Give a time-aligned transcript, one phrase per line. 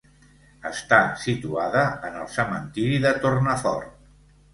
[0.67, 3.93] Està situada en el cementiri de Tornafort.